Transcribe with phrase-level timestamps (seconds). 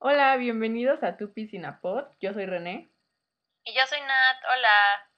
[0.00, 2.04] Hola, bienvenidos a Tupi Sinapod.
[2.20, 2.88] Yo soy René.
[3.64, 4.36] Y yo soy Nat.
[4.44, 5.10] Hola.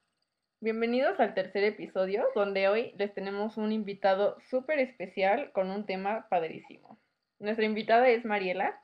[0.61, 6.27] Bienvenidos al tercer episodio, donde hoy les tenemos un invitado súper especial con un tema
[6.31, 6.99] padrísimo.
[7.39, 8.83] Nuestra invitada es Mariela.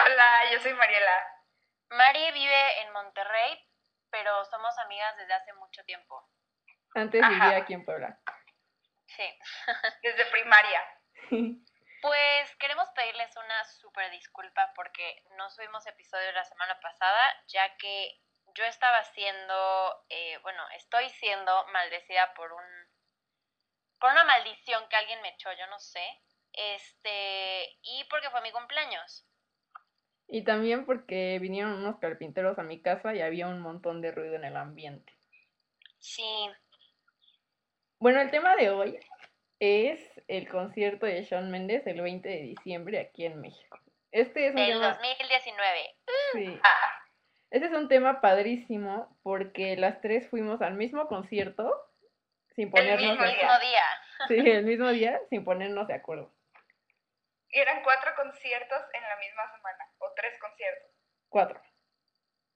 [0.00, 1.26] Hola, yo soy Mariela.
[1.90, 3.68] Mari vive en Monterrey,
[4.10, 6.26] pero somos amigas desde hace mucho tiempo.
[6.94, 8.18] Antes vivía aquí en Puebla.
[9.08, 9.24] Sí.
[10.02, 10.80] Desde primaria.
[12.02, 18.18] Pues queremos pedirles una súper disculpa porque no subimos episodio la semana pasada, ya que
[18.56, 22.64] yo estaba siendo, eh, bueno, estoy siendo maldecida por un,
[24.00, 26.04] por una maldición que alguien me echó, yo no sé,
[26.52, 29.24] este, y porque fue mi cumpleaños.
[30.26, 34.34] Y también porque vinieron unos carpinteros a mi casa y había un montón de ruido
[34.34, 35.12] en el ambiente.
[36.00, 36.50] Sí.
[38.00, 38.98] Bueno, el tema de hoy
[39.62, 43.78] es el concierto de Shawn Mendes el 20 de diciembre aquí en México.
[44.10, 44.88] Este es un Del tema...
[44.88, 45.96] 2019.
[46.32, 46.60] Sí.
[47.52, 51.72] Este es un tema padrísimo porque las tres fuimos al mismo concierto
[52.56, 53.84] sin ponernos mismo de El mismo día.
[54.28, 56.34] Sí, el mismo día sin ponernos de acuerdo.
[57.50, 59.88] Y eran cuatro conciertos en la misma semana.
[59.98, 60.90] O tres conciertos.
[61.28, 61.62] Cuatro.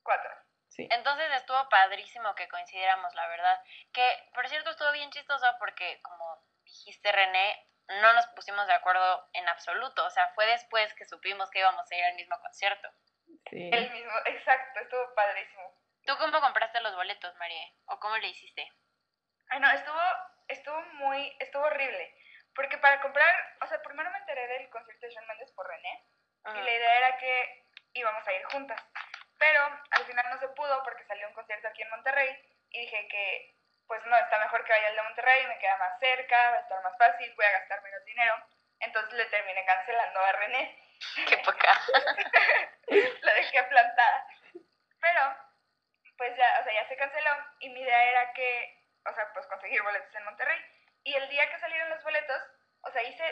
[0.03, 0.31] Cuatro.
[0.71, 0.89] Sí.
[0.91, 3.61] Entonces estuvo padrísimo que coincidiéramos, la verdad.
[3.93, 6.43] Que, por cierto, estuvo bien chistoso porque, como
[6.79, 7.67] dijiste, René,
[8.01, 10.05] no nos pusimos de acuerdo en absoluto.
[10.05, 12.89] O sea, fue después que supimos que íbamos a ir al mismo concierto.
[13.51, 13.71] Sí.
[13.73, 15.75] El mismo, exacto, estuvo padrísimo.
[16.05, 17.69] ¿Tú cómo compraste los boletos, María?
[17.87, 18.73] ¿O cómo le hiciste?
[19.49, 20.01] Ay, no, estuvo,
[20.49, 22.15] estuvo muy, estuvo horrible.
[22.55, 26.05] Porque para comprar, o sea, primero me enteré del concierto de Shawn Mendes por René.
[26.55, 28.81] Y la idea era que íbamos a ir juntas.
[29.39, 32.39] Pero al final no se pudo porque salió un concierto aquí en Monterrey.
[32.71, 33.56] Y dije que,
[33.87, 36.61] pues no, está mejor que vaya al de Monterrey, me queda más cerca, va a
[36.61, 38.34] estar más fácil, voy a gastar menos dinero.
[38.81, 40.78] Entonces le terminé cancelando a René.
[41.28, 41.81] Qué poca.
[43.23, 44.27] la dejé plantada.
[45.01, 45.37] Pero,
[46.17, 49.47] pues ya, o sea, ya se canceló y mi idea era que, o sea, pues
[49.47, 50.61] conseguir boletos en Monterrey.
[51.05, 52.43] Y el día que salieron los boletos,
[52.82, 53.25] o sea, hice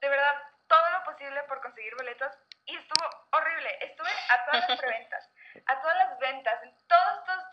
[0.00, 2.32] de verdad todo lo posible por conseguir boletos
[2.66, 3.78] y estuvo horrible.
[3.80, 5.30] Estuve a todas las preventas,
[5.66, 7.45] a todas las ventas, en todos, todos,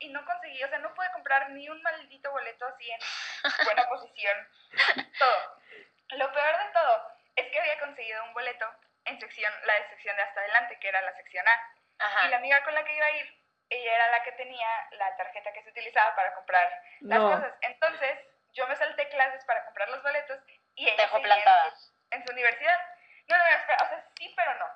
[0.00, 3.00] y no conseguí, o sea, no pude comprar ni un maldito boleto así en
[3.64, 4.48] buena posición.
[5.18, 5.60] Todo.
[6.10, 8.66] Lo peor de todo es que había conseguido un boleto
[9.04, 11.74] en sección, la de sección de hasta adelante, que era la sección A.
[11.98, 12.26] Ajá.
[12.26, 13.40] Y la amiga con la que iba a ir,
[13.70, 17.30] ella era la que tenía la tarjeta que se utilizaba para comprar las No.
[17.30, 17.54] cosas.
[17.60, 18.18] Entonces,
[18.52, 20.40] yo me salté clases para comprar los boletos
[20.74, 21.76] y ella dejó seguía en plantada.
[21.76, 22.80] su- En, su universidad.
[23.28, 24.66] No, no, no, espera, o sea, sí, pero no.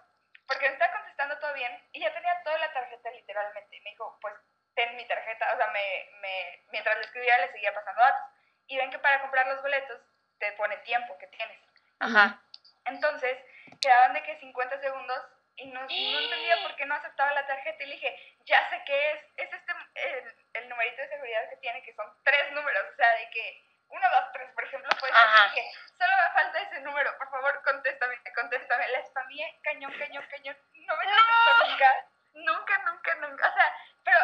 [0.46, 3.76] Porque me estaba contestando todo bien y ya tenía toda la tarjeta literalmente.
[3.76, 4.34] Y me dijo, pues,
[4.74, 5.52] ten mi tarjeta.
[5.54, 8.22] O sea, me, me, mientras le escribía le seguía pasando datos.
[8.66, 10.00] Y ven que para comprar los boletos
[10.38, 11.58] te pone tiempo que tienes.
[12.00, 12.40] Ajá.
[12.86, 13.38] Entonces,
[13.80, 15.22] quedaban de que 50 segundos
[15.56, 17.82] y no, no entendía por qué no aceptaba la tarjeta.
[17.82, 19.20] Y le dije, ya sé qué es.
[19.36, 22.84] Es este, el, el numerito de seguridad que tiene, que son tres números.
[22.92, 26.80] O sea, de que 1, 2, 3, por ejemplo, pues dije, solo me falta ese
[26.80, 27.16] número.
[27.18, 28.88] Por favor, contéstame, contéstame.
[28.88, 30.56] La spamé, cañón, cañón, cañón.
[30.74, 32.06] No me contestó nunca.
[32.34, 33.48] Nunca, nunca, nunca.
[33.48, 34.18] O sea, pero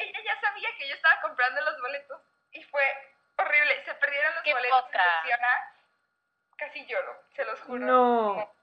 [0.00, 2.20] ella ya sabía que yo estaba comprando los boletos.
[2.52, 2.84] Y fue
[3.38, 3.84] horrible.
[3.84, 4.84] Se perdieron los Qué boletos.
[6.56, 7.78] Casi lloro, se los juro.
[7.84, 8.54] No.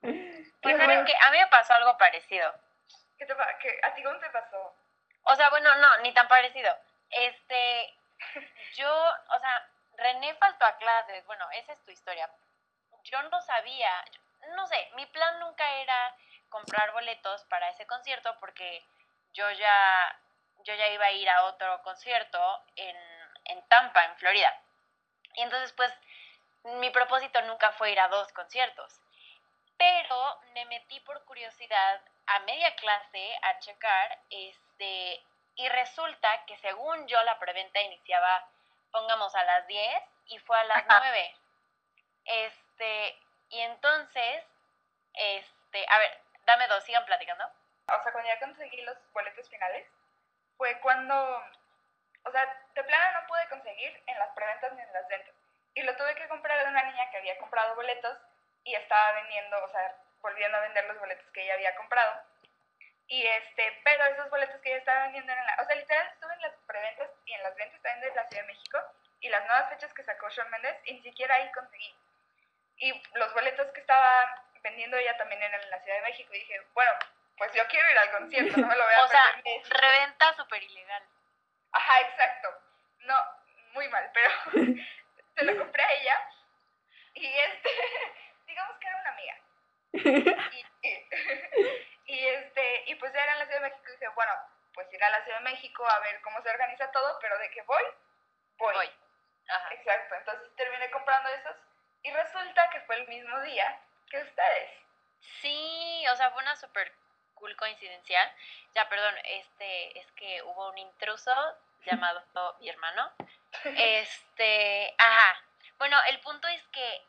[0.00, 0.14] Pues
[0.62, 1.04] Qué saben mal.
[1.04, 2.54] que a mí me pasó algo parecido.
[3.18, 4.74] ¿Qué te qué- ¿A ti cómo te pasó?
[5.24, 6.74] O sea, bueno, no, ni tan parecido.
[7.10, 7.94] Este,
[8.76, 11.26] yo, o sea, René faltó a clases.
[11.26, 12.30] Bueno, esa es tu historia.
[13.04, 14.20] Yo no sabía, yo-
[14.54, 16.14] no sé, mi plan nunca era
[16.48, 18.82] comprar boletos para ese concierto porque
[19.34, 20.18] yo ya,
[20.64, 22.96] yo ya iba a ir a otro concierto en,
[23.44, 24.54] en Tampa, en Florida.
[25.34, 25.92] Y entonces, pues,
[26.64, 29.00] mi propósito nunca fue ir a dos conciertos.
[29.76, 35.22] Pero me metí por curiosidad a media clase a checar, este,
[35.54, 38.48] y resulta que según yo la preventa iniciaba,
[38.90, 41.00] pongamos a las 10 y fue a las Ajá.
[41.00, 41.36] 9.
[42.24, 43.18] Este,
[43.50, 44.44] y entonces,
[45.14, 47.44] este, a ver, dame dos, sigan platicando.
[47.46, 49.86] O sea, cuando ya conseguí los boletos finales,
[50.58, 51.14] fue cuando,
[52.24, 55.34] o sea, de plano no pude conseguir en las preventas ni en las ventas.
[55.74, 58.18] Y lo tuve que comprar de una niña que había comprado boletos
[58.64, 62.22] y estaba vendiendo, o sea, volviendo a vender los boletos que ella había comprado.
[63.06, 66.34] Y este, pero esos boletos que ella estaba vendiendo en la, o sea, literal estuve
[66.34, 68.78] en las preventas y en las ventas también de la Ciudad de México
[69.20, 71.94] y las nuevas fechas que sacó Shawn Mendes y ni siquiera ahí conseguí.
[72.78, 76.40] Y los boletos que estaba vendiendo ella también eran en la Ciudad de México y
[76.40, 76.92] dije, bueno,
[77.38, 80.34] pues yo quiero ir al concierto, no me lo voy a O sea, de reventa
[80.34, 81.02] súper ilegal.
[81.72, 82.48] Ajá, exacto.
[83.00, 83.16] No,
[83.72, 84.30] muy mal, pero
[85.36, 86.28] se lo compré a ella.
[87.14, 87.70] Y este,
[88.46, 89.36] digamos que era una amiga.
[89.92, 91.06] Y, y-
[93.60, 94.32] México y dije, bueno,
[94.74, 97.50] pues ir a la Ciudad de México a ver cómo se organiza todo, pero de
[97.50, 97.82] que voy,
[98.58, 98.74] voy.
[98.74, 98.90] Voy.
[99.48, 99.72] Ajá.
[99.74, 101.56] Exacto, entonces terminé comprando esos
[102.02, 103.80] y resulta que fue el mismo día
[104.10, 104.70] que ustedes.
[105.40, 106.92] Sí, o sea, fue una súper
[107.38, 108.34] cool coincidencia.
[108.74, 111.34] Ya, perdón, este, es que hubo un intruso
[111.84, 112.22] llamado
[112.60, 113.12] mi hermano.
[113.64, 115.42] Este, ajá.
[115.78, 117.02] Bueno, el punto es que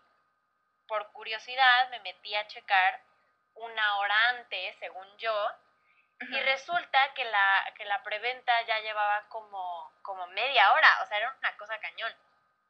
[0.88, 3.02] por curiosidad me metí a checar
[3.56, 5.52] una hora antes, según yo,
[6.22, 11.18] y resulta que la, que la preventa ya llevaba como, como media hora, o sea,
[11.18, 12.14] era una cosa cañón.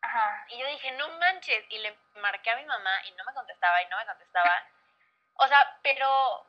[0.01, 0.45] Ajá.
[0.50, 3.81] Y yo dije, no manches, y le marqué a mi mamá y no me contestaba
[3.81, 4.63] y no me contestaba.
[5.35, 6.45] O sea, pero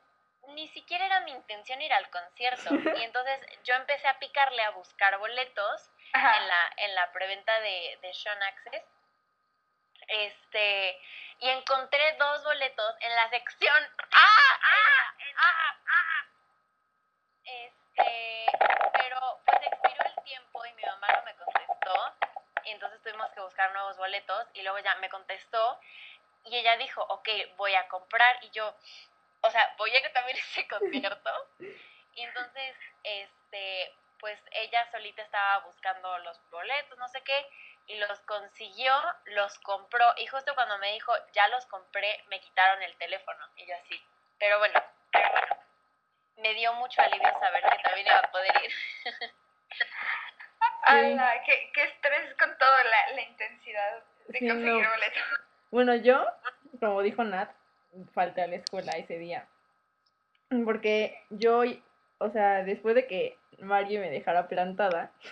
[0.47, 2.69] ni siquiera era mi intención ir al concierto.
[3.01, 6.37] Y entonces yo empecé a picarle a buscar boletos Ajá.
[6.37, 8.83] en la, en la preventa de, de Sean Access.
[10.07, 10.99] Este,
[11.39, 13.83] y encontré dos boletos en la sección.
[14.11, 14.59] ¡Ah!
[14.61, 15.15] ¡Ah!
[15.37, 15.75] ¡Ah!
[15.87, 16.25] ¡Ah!
[17.45, 18.45] Este,
[18.93, 22.15] pero pues expiró el tiempo y mi mamá no me contestó.
[22.65, 24.47] Y entonces tuvimos que buscar nuevos boletos.
[24.53, 25.79] Y luego ya me contestó.
[26.45, 28.37] Y ella dijo, ok, voy a comprar.
[28.43, 28.75] Y yo,
[29.41, 31.31] o sea, voy a ir también a ese concierto.
[32.13, 37.47] Y entonces, este, pues ella solita estaba buscando los boletos, no sé qué,
[37.87, 38.93] y los consiguió,
[39.25, 43.65] los compró, y justo cuando me dijo, ya los compré, me quitaron el teléfono, y
[43.65, 44.01] yo así.
[44.39, 45.57] Pero bueno, pero bueno,
[46.37, 48.71] me dio mucho alivio saber que también iba a poder ir.
[50.83, 54.89] Ala, qué, qué estrés con toda la, la intensidad de Sí, conseguir no.
[54.89, 55.23] boletos.
[55.71, 56.27] Bueno, yo,
[56.79, 57.49] como dijo Nat,
[58.13, 59.47] falté a la escuela ese día.
[60.65, 61.63] Porque yo,
[62.17, 65.11] o sea, después de que Mario me dejara plantada,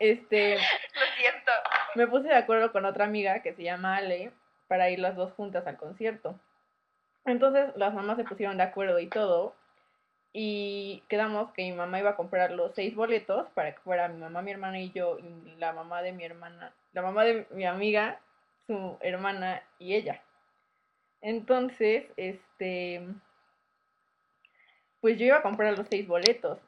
[0.00, 1.52] este, Lo siento.
[1.94, 4.32] me puse de acuerdo con otra amiga que se llama Ale
[4.68, 6.38] para ir las dos juntas al concierto.
[7.24, 9.54] Entonces las mamás se pusieron de acuerdo y todo.
[10.34, 14.18] Y quedamos que mi mamá iba a comprar los seis boletos para que fuera mi
[14.18, 17.66] mamá, mi hermana y yo, y la mamá de mi hermana, la mamá de mi
[17.66, 18.18] amiga,
[18.66, 20.22] su hermana y ella.
[21.22, 23.06] Entonces, este,
[25.00, 26.58] pues yo iba a comprar los seis boletos.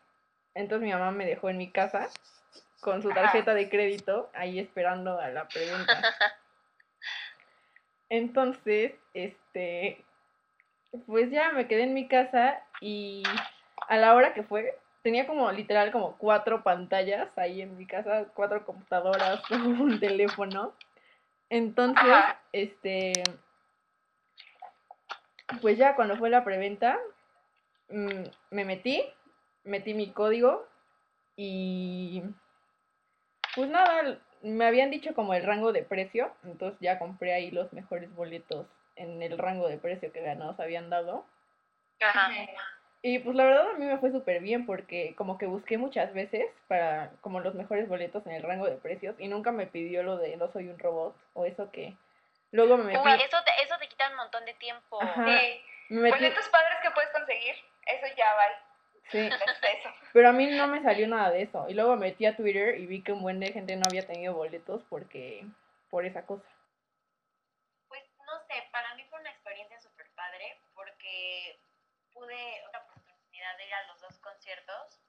[0.54, 2.08] Entonces mi mamá me dejó en mi casa
[2.80, 5.92] con su tarjeta de crédito ahí esperando a la pregunta.
[8.08, 10.04] Entonces, este,
[11.06, 13.24] pues ya me quedé en mi casa y
[13.88, 18.26] a la hora que fue, tenía como literal como cuatro pantallas ahí en mi casa,
[18.34, 20.74] cuatro computadoras, un teléfono.
[21.50, 22.14] Entonces,
[22.52, 23.12] este,
[25.60, 26.98] pues ya cuando fue la preventa,
[27.88, 29.02] mm, me metí,
[29.64, 30.66] metí mi código
[31.36, 32.22] y
[33.54, 37.72] pues nada, me habían dicho como el rango de precio, entonces ya compré ahí los
[37.72, 41.24] mejores boletos en el rango de precio que nos habían dado.
[42.00, 42.30] Ajá.
[43.06, 46.14] Y pues la verdad a mí me fue súper bien porque como que busqué muchas
[46.14, 50.02] veces para como los mejores boletos en el rango de precios y nunca me pidió
[50.02, 51.94] lo de no soy un robot o eso que
[52.50, 53.73] luego me Uy, eso te, eso
[54.04, 55.02] te quita un montón de tiempo.
[55.02, 55.24] Ajá.
[55.26, 55.62] Sí.
[55.90, 57.54] me metí- Boletos padres que puedes conseguir,
[57.86, 58.56] eso ya vale.
[59.10, 59.30] sí,
[60.12, 62.78] pero a mí no me salió nada de eso y luego me metí a Twitter
[62.78, 65.44] y vi que un buen de gente no había tenido boletos porque
[65.90, 66.48] por esa cosa.
[67.88, 71.58] Pues no sé, para mí fue una experiencia súper padre porque
[72.14, 75.00] pude otra oportunidad de ir a los dos conciertos,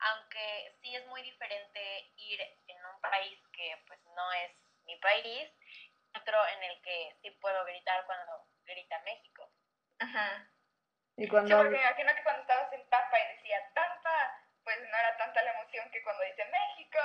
[0.00, 1.80] aunque sí es muy diferente
[2.16, 4.52] ir en un país que pues no es
[4.84, 5.50] mi país,
[6.14, 9.50] otro en el que sí puedo gritar cuando grita México.
[9.98, 10.50] Ajá.
[11.16, 14.76] Y Sí, cuando porque me imagino que cuando estabas en Tampa y decía Tampa, pues
[14.80, 16.98] no era tanta la emoción que cuando dice México.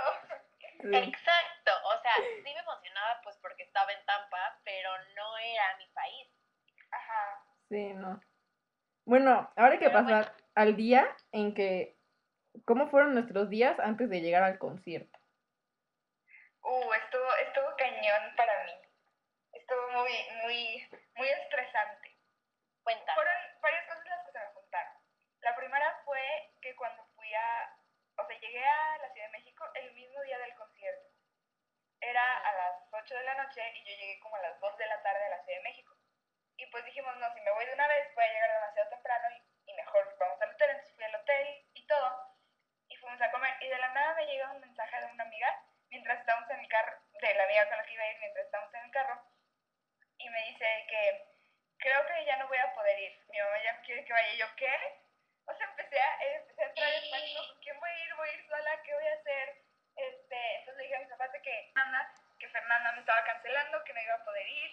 [0.81, 5.77] sí, Exacto, o sea, sí me emocionaba pues porque estaba en Tampa, pero no era
[5.77, 6.29] mi país.
[6.91, 7.45] Ajá.
[7.69, 8.21] sí, no.
[9.05, 10.25] Bueno, ahora hay que Pero bueno.
[10.25, 11.97] pasar al día en que
[12.65, 15.19] ¿cómo fueron nuestros días antes de llegar al concierto?
[16.63, 18.71] Uh, estuvo, estuvo cañón para mí.
[19.63, 20.11] Estuvo muy,
[20.43, 22.17] muy, muy estresante.
[22.83, 23.15] Cuenta.
[23.15, 24.93] Fueron varias cosas las que se me juntaron.
[25.39, 26.19] La primera fue
[26.61, 27.73] que cuando fui a,
[28.17, 31.07] o sea, llegué a la Ciudad de México el mismo día del concierto.
[32.01, 34.85] Era a las 8 de la noche y yo llegué como a las 2 de
[34.85, 35.95] la tarde a la Ciudad de México.
[36.57, 39.27] Y pues dijimos, no, si me voy de una vez voy a llegar demasiado temprano
[39.31, 40.71] y, y mejor vamos al hotel.
[40.71, 42.35] Entonces fui al hotel y todo.
[42.89, 43.55] Y fuimos a comer.
[43.61, 46.67] Y de la nada me llega un mensaje de una amiga mientras estábamos en el
[46.67, 49.32] carro, de la amiga con la que iba a ir mientras estábamos en el carro.
[50.33, 51.29] Me dice que
[51.77, 53.21] creo que ya no voy a poder ir.
[53.29, 54.33] Mi mamá ya quiere que vaya.
[54.33, 54.73] Y yo, ¿qué?
[55.45, 57.47] O sea, empecé a, empecé a entrar en pánico.
[57.47, 58.15] ¿Con quién voy a ir?
[58.15, 58.81] ¿Voy a ir sola?
[58.81, 59.61] ¿Qué voy a hacer?
[59.95, 63.83] Este, entonces le dije a mis papás de que Fernanda, que Fernanda me estaba cancelando,
[63.83, 64.71] que no iba a poder ir.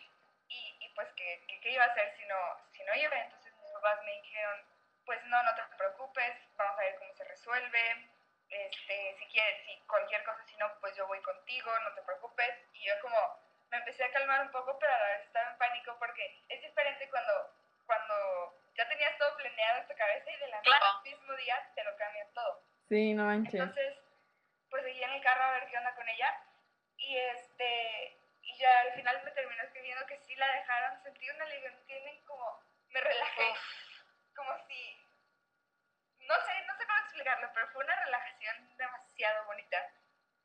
[0.48, 2.36] Y, y pues que, que qué iba a hacer si no,
[2.72, 3.16] si no iba.
[3.20, 4.64] Entonces mis papás me dijeron,
[5.04, 8.08] pues no, no te preocupes, vamos a ver cómo se resuelve,
[8.48, 12.54] este, si quieres, si cualquier cosa, si no, pues yo voy contigo, no te preocupes.
[12.72, 13.38] Y yo como
[13.70, 16.60] me empecé a calmar un poco, pero a la vez estaba en pánico porque es
[16.60, 17.54] diferente cuando,
[17.86, 20.84] cuando ya tenías todo planeado en tu cabeza y de la Claro.
[20.84, 22.64] nada, mismo día te lo cambian todo.
[22.88, 23.54] Sí, no manches.
[23.54, 23.98] Entonces,
[24.68, 26.42] pues seguí en el carro a ver qué onda con ella.
[26.96, 31.02] Y este, y ya al final me terminó escribiendo que sí la dejaron.
[31.02, 32.24] Sentí un alivio, ¿entienden?
[32.24, 33.54] Como me relajé.
[34.34, 34.96] Como si,
[36.18, 39.78] no sé, no sé cómo explicarlo, pero fue una relajación demasiado bonita.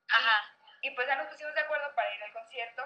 [0.10, 0.56] Ajá.
[0.82, 2.84] Y pues ya nos pusimos de acuerdo para ir al concierto.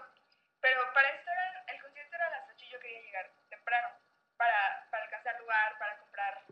[0.61, 3.89] Pero para esto era, el concierto era a las 8 y yo quería llegar temprano.
[4.37, 6.43] Para, para alcanzar lugar, para comprar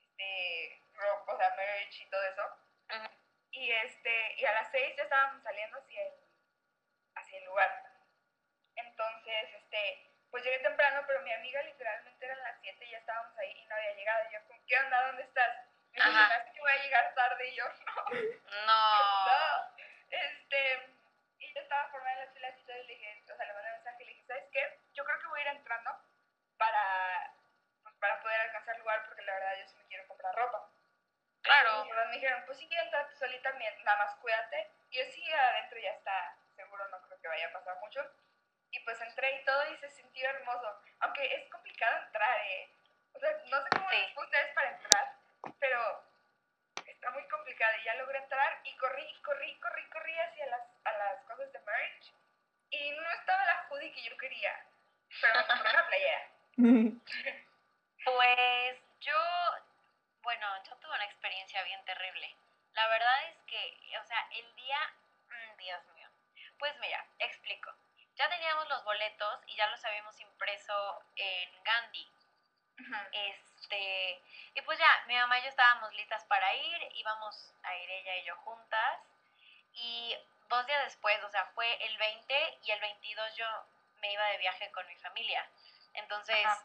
[0.00, 2.42] este, ropa, o sea, merch y todo eso.
[2.90, 3.08] Ujú.
[3.52, 6.14] Y, este, y a las 6 ya estábamos saliendo hacia el,
[7.14, 7.82] hacia el lugar.
[8.74, 13.38] Entonces, este, pues llegué temprano, pero mi amiga literalmente eran las 7 y ya estábamos
[13.38, 14.28] ahí y no había llegado.
[14.28, 15.06] Y yo, ¿qué onda?
[15.06, 15.56] ¿Dónde estás?
[15.92, 16.28] Me dijo, Ajá.
[16.28, 17.48] "Se me hace que voy a llegar tarde.
[17.48, 18.04] Y yo, no.
[18.66, 19.26] No.
[19.26, 19.76] No,
[20.10, 20.95] este,
[21.38, 23.76] y yo estaba formada en las filas y le dije, o sea, le mandé un
[23.76, 24.80] mensaje y le dije, ¿sabes qué?
[24.94, 25.90] Yo creo que voy a ir entrando
[26.56, 27.32] para,
[27.82, 30.70] pues, para poder alcanzar lugar, porque la verdad yo sí me quiero comprar ropa.
[31.42, 31.84] Claro.
[31.86, 34.70] Y me dijeron, pues sí, entra tú solita, nada más cuídate.
[34.90, 38.00] Y yo sí, adentro ya está seguro, no creo que vaya a pasar mucho.
[38.70, 40.82] Y pues entré y todo y se sintió hermoso.
[41.00, 42.68] Aunque es complicado entrar, ¿eh?
[43.12, 44.14] O sea, no sé cómo Sí.
[44.16, 45.16] ustedes para entrar,
[45.60, 46.04] pero
[47.06, 47.72] está muy complicado.
[47.80, 51.60] Y ya logré entrar y corrí, corrí, corrí, corrí hacia las, a las cosas de
[51.60, 52.12] merch.
[52.70, 54.66] Y no estaba la hoodie que yo quería,
[55.20, 56.30] pero me compré una playera.
[58.06, 59.18] Pues yo,
[60.22, 62.36] bueno, yo tuve una experiencia bien terrible.
[62.74, 64.78] La verdad es que, o sea, el día,
[65.28, 66.08] mm, Dios mío.
[66.56, 67.74] Pues mira, explico.
[68.14, 72.08] Ya teníamos los boletos y ya los habíamos impreso en Gandhi.
[73.12, 74.22] Este,
[74.54, 78.16] y pues ya, mi mamá y yo estábamos listas para ir, íbamos a ir ella
[78.18, 79.00] y yo juntas.
[79.74, 80.16] Y
[80.48, 83.46] dos días después, o sea, fue el 20 y el 22 yo
[84.00, 85.48] me iba de viaje con mi familia.
[85.94, 86.64] Entonces, Ajá.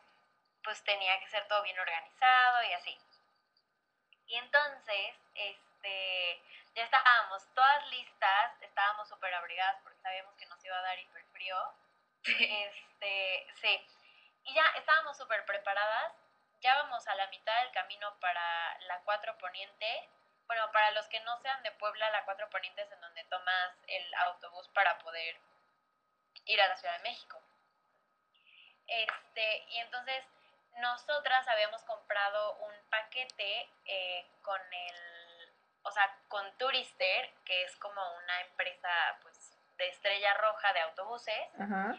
[0.63, 2.98] pues tenía que ser todo bien organizado y así.
[4.27, 6.41] Y entonces, este,
[6.75, 11.25] ya estábamos todas listas, estábamos súper abrigadas porque sabíamos que nos iba a dar hiper
[11.34, 11.58] frío.
[12.24, 13.88] Este, sí.
[14.43, 16.13] Y ya estábamos súper preparadas.
[16.62, 20.10] Ya vamos a la mitad del camino para la 4 Poniente.
[20.48, 23.74] Bueno, para los que no sean de Puebla, la 4 Poniente es en donde tomas
[23.88, 25.39] el autobús para poder
[26.45, 27.41] ir a la Ciudad de México.
[28.88, 30.25] Este, y entonces
[30.77, 38.01] nosotras habíamos comprado un paquete eh, con el, o sea, con Tourister, que es como
[38.17, 38.89] una empresa
[39.21, 41.50] pues de estrella roja de autobuses.
[41.60, 41.98] Ajá.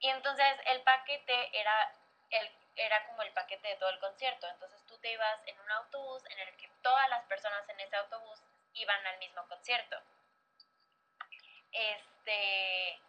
[0.00, 1.92] Y entonces el paquete era,
[2.30, 4.48] el, era como el paquete de todo el concierto.
[4.48, 7.96] Entonces tú te ibas en un autobús en el que todas las personas en ese
[7.96, 8.42] autobús
[8.74, 9.96] iban al mismo concierto.
[11.72, 13.00] Este.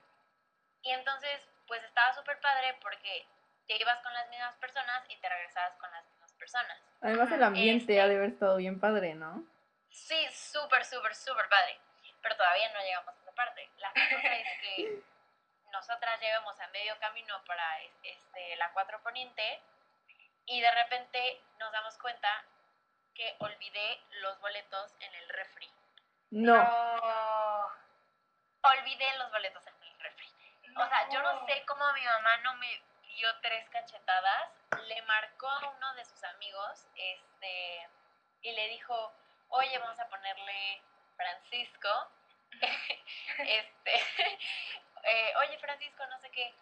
[0.83, 3.25] Y entonces, pues estaba súper padre porque
[3.67, 6.77] te ibas con las mismas personas y te regresabas con las mismas personas.
[7.01, 8.01] Además el ambiente Este.
[8.01, 9.45] ha de haber estado bien padre, ¿no?
[9.89, 11.79] Sí, súper, súper, súper padre.
[12.21, 13.69] Pero todavía no llegamos a esa parte.
[13.77, 15.03] La cosa es que
[15.71, 19.61] nosotras llegamos a medio camino para es- este, la 4 Poniente
[20.45, 22.43] y de repente nos damos cuenta
[23.13, 25.71] que olvidé los boletos en el refri.
[26.31, 26.55] No.
[26.55, 27.71] No.
[28.63, 30.27] Olvidé los boletos en el refri.
[30.77, 32.81] O sea, yo no sé cómo mi mamá no me
[33.15, 34.51] dio tres cachetadas,
[34.87, 37.89] le marcó a uno de sus amigos, este,
[38.41, 39.13] y le dijo,
[39.49, 40.81] oye, vamos a ponerle
[41.17, 42.11] Francisco,
[43.37, 44.39] este,
[45.03, 46.53] eh, oye Francisco, no sé qué,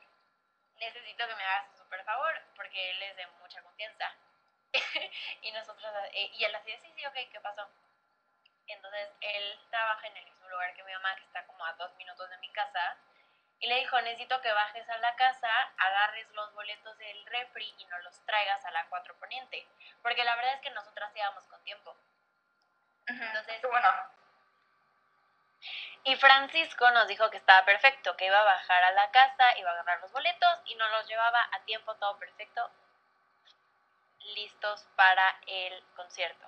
[0.76, 4.14] necesito que me hagas un super favor, porque él es de mucha confianza.
[5.42, 7.68] y nosotros, eh, y él así, de, sí, sí, ok, ¿qué pasó?
[8.68, 11.96] Entonces, él trabaja en el mismo lugar que mi mamá, que está como a dos
[11.96, 12.98] minutos de mi casa,
[13.60, 17.86] y le dijo, necesito que bajes a la casa, agarres los boletos del refri y
[17.86, 19.68] nos los traigas a la 4 Poniente.
[20.02, 21.98] Porque la verdad es que nosotras íbamos con tiempo.
[23.08, 24.19] Entonces- bueno.
[26.04, 29.70] Y Francisco nos dijo que estaba perfecto, que iba a bajar a la casa, iba
[29.70, 32.70] a agarrar los boletos y nos los llevaba a tiempo, todo perfecto,
[34.36, 36.48] listos para el concierto.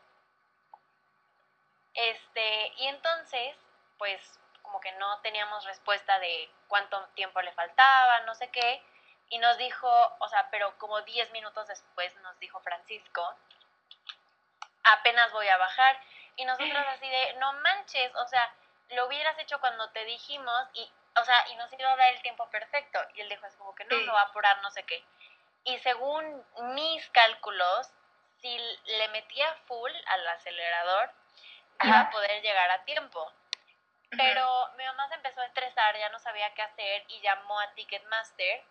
[1.93, 3.57] Este, y entonces,
[3.97, 8.81] pues como que no teníamos respuesta de cuánto tiempo le faltaba, no sé qué,
[9.29, 9.89] y nos dijo,
[10.19, 13.35] o sea, pero como 10 minutos después nos dijo Francisco,
[14.83, 15.99] apenas voy a bajar,
[16.37, 18.53] y nosotros así de, no manches, o sea,
[18.91, 22.21] lo hubieras hecho cuando te dijimos y, o sea, y nos iba a dar el
[22.21, 22.99] tiempo perfecto.
[23.15, 24.05] Y él dijo, es como que no, Sí.
[24.05, 25.03] no va a apurar, no sé qué.
[25.63, 27.91] Y según mis cálculos,
[28.41, 31.11] si le metía full al acelerador,
[31.83, 32.11] iba a Ajá.
[32.11, 33.31] poder llegar a tiempo.
[34.17, 37.71] Pero mi mamá se empezó a estresar, ya no sabía qué hacer y llamó a
[37.75, 38.61] Ticketmaster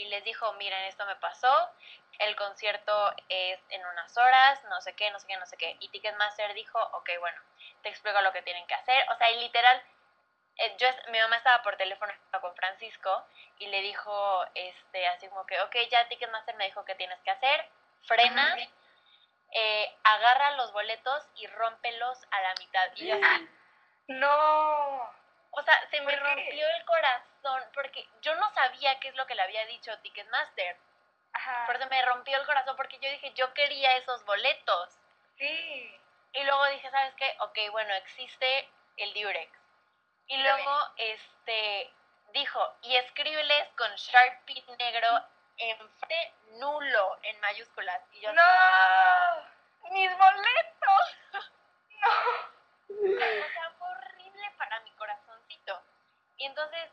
[0.00, 1.70] y les dijo, miren, esto me pasó,
[2.18, 5.76] el concierto es en unas horas, no sé qué, no sé qué, no sé qué.
[5.80, 7.40] Y Ticketmaster dijo, ok, bueno,
[7.82, 9.04] te explico lo que tienen que hacer.
[9.10, 9.82] O sea, y literal,
[10.56, 13.26] eh, yo, mi mamá estaba por teléfono con Francisco
[13.58, 17.30] y le dijo, este, así como que, ok, ya Ticketmaster me dijo qué tienes que
[17.30, 17.68] hacer,
[18.06, 18.56] frena,
[19.52, 22.90] eh, agarra los boletos y rómpelos a la mitad.
[22.96, 23.48] Y yo así,
[24.08, 24.69] No.
[25.70, 29.42] Sea, se me rompió el corazón porque yo no sabía qué es lo que le
[29.42, 30.76] había dicho Ticketmaster.
[31.32, 31.66] Ajá.
[31.66, 34.98] Por eso me rompió el corazón porque yo dije, yo quería esos boletos.
[35.38, 36.00] Sí.
[36.32, 37.36] Y luego dije, ¿sabes qué?
[37.40, 39.50] Ok, bueno, existe el Durex.
[40.26, 41.92] Y luego, este,
[42.32, 45.08] dijo, y escríbeles con Sharpie negro
[45.56, 48.00] enfrente nulo en mayúsculas.
[48.12, 49.90] Y yo así, No.
[49.90, 51.16] ¡mis boletos!
[52.00, 52.08] No.
[52.90, 55.82] O sea, fue horrible para mi corazoncito.
[56.40, 56.90] Y entonces,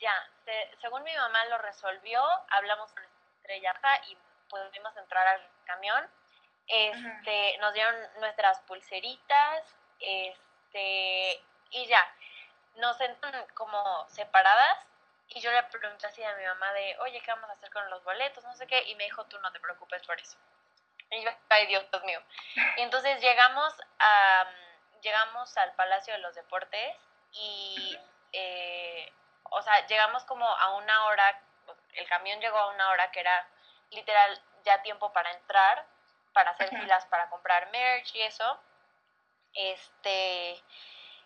[0.00, 0.12] ya,
[0.44, 3.04] se- según mi mamá lo resolvió, hablamos con
[3.36, 4.18] Estrella Baja y
[4.50, 6.10] pudimos entrar al camión.
[6.66, 12.04] Este, nos dieron nuestras pulseritas, este, y ya,
[12.74, 14.84] nos sentan como separadas.
[15.28, 17.88] Y yo le pregunté así a mi mamá de, oye, ¿qué vamos a hacer con
[17.90, 18.42] los boletos?
[18.44, 18.82] No sé qué.
[18.88, 20.36] Y me dijo, tú no te preocupes por eso.
[21.10, 22.20] Y yo, ay, Dios mío.
[22.76, 24.46] Y entonces llegamos a,
[25.00, 26.96] llegamos al Palacio de los Deportes
[27.32, 27.96] y,
[28.32, 29.12] eh,
[29.50, 31.42] o sea, llegamos como a una hora,
[31.94, 33.48] el camión llegó a una hora que era
[33.90, 35.86] literal ya tiempo para entrar,
[36.32, 36.82] para hacer Ajá.
[36.82, 38.60] filas para comprar merch y eso.
[39.54, 40.62] Este,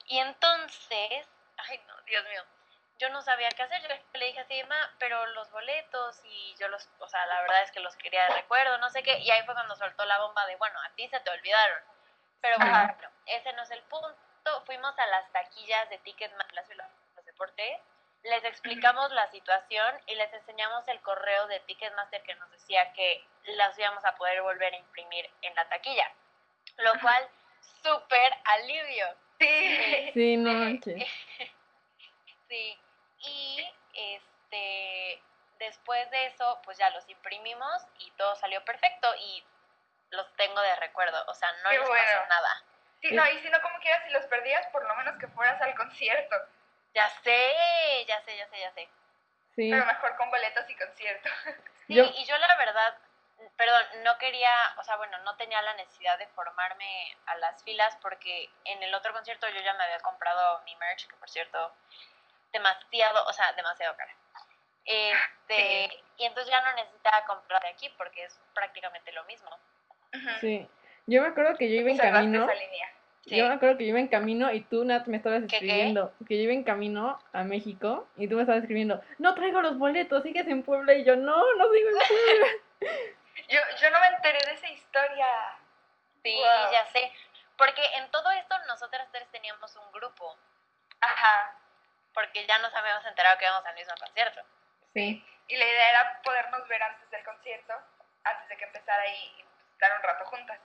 [0.06, 2.44] y entonces, ay no, Dios mío,
[2.98, 3.82] yo no sabía qué hacer.
[3.82, 7.62] Yo le dije así, ma, pero los boletos y yo los, o sea, la verdad
[7.62, 9.18] es que los quería de recuerdo, no sé qué.
[9.18, 11.82] Y ahí fue cuando soltó la bomba de, bueno, a ti se te olvidaron.
[12.40, 12.96] Pero bueno, Ajá.
[13.26, 14.16] ese no es el punto.
[14.66, 16.68] Fuimos a las taquillas de Ticketmaster, las
[17.16, 17.80] los deportes,
[18.24, 23.24] les explicamos la situación y les enseñamos el correo de Ticketmaster que nos decía que
[23.56, 26.10] las íbamos a poder volver a imprimir en la taquilla.
[26.76, 27.28] Lo cual,
[27.82, 29.06] súper alivio.
[29.40, 30.10] Sí.
[30.14, 31.04] Sí, no manches.
[32.48, 32.78] Sí,
[33.20, 35.22] y este
[35.58, 39.42] después de eso, pues ya los imprimimos y todo salió perfecto y
[40.10, 42.04] los tengo de recuerdo, o sea, no Qué les bueno.
[42.04, 42.62] pasó nada.
[43.02, 45.60] Sí, no, y si no, como quieras, si los perdías, por lo menos que fueras
[45.60, 46.36] al concierto.
[46.94, 48.88] Ya sé, ya sé, ya sé, ya sé.
[49.56, 49.70] Sí.
[49.70, 51.28] Pero mejor con boletos y concierto.
[51.88, 52.96] Sí, Yo- y yo la verdad,
[53.56, 57.96] perdón, no quería, o sea, bueno, no tenía la necesidad de formarme a las filas
[58.00, 61.74] porque en el otro concierto yo ya me había comprado mi merch, que por cierto,
[62.52, 64.14] demasiado, o sea, demasiado cara.
[64.84, 66.04] Este, Sí.
[66.18, 69.50] y entonces ya no necesitaba comprar de aquí porque es prácticamente lo mismo.
[70.40, 70.68] Sí.
[71.06, 72.44] Yo me acuerdo que yo iba en camino.
[72.44, 72.88] esa línea.
[73.26, 73.36] Sí.
[73.36, 75.56] Yo me acuerdo que yo iba en camino y tú, Nat, me estabas ¿Qué, qué?
[75.56, 76.12] escribiendo.
[76.28, 79.78] Que yo iba en camino a México y tú me estabas escribiendo, no traigo los
[79.78, 80.92] boletos, sigues en Puebla.
[80.94, 82.46] Y yo, no, no sigo en Puebla.
[83.48, 85.26] Yo, yo no me enteré de esa historia.
[86.22, 86.72] Sí, Wow.
[86.72, 87.12] ya sé.
[87.56, 90.36] Porque en todo esto nosotras tres teníamos un grupo,
[91.00, 91.54] Ajá.
[92.14, 94.40] porque ya nos habíamos enterado que íbamos al mismo concierto.
[94.94, 95.24] Sí.
[95.48, 97.74] Y la idea era podernos ver antes del concierto,
[98.24, 100.58] antes de que empezara y estar un rato juntas.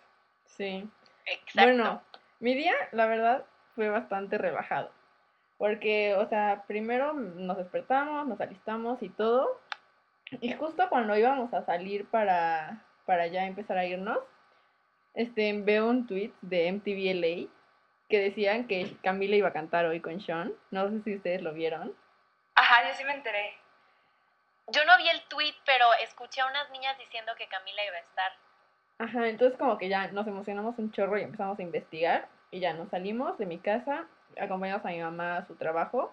[0.47, 0.89] Sí.
[1.25, 1.62] Exacto.
[1.62, 2.01] Bueno,
[2.39, 4.91] mi día, la verdad, fue bastante relajado.
[5.57, 9.60] Porque, o sea, primero nos despertamos, nos alistamos y todo.
[10.41, 14.19] Y justo cuando íbamos a salir para, para ya empezar a irnos,
[15.13, 17.49] este, veo un tweet de MTV LA
[18.10, 20.53] que decían que Camila iba a cantar hoy con Sean.
[20.71, 21.95] No sé si ustedes lo vieron.
[22.55, 23.55] Ajá, yo sí me enteré.
[24.67, 27.99] Yo no vi el tweet, pero escuché a unas niñas diciendo que Camila iba a
[27.99, 28.31] estar.
[28.99, 32.73] Ajá, entonces como que ya nos emocionamos un chorro y empezamos a investigar y ya
[32.73, 34.07] nos salimos de mi casa,
[34.39, 36.12] acompañamos a mi mamá a su trabajo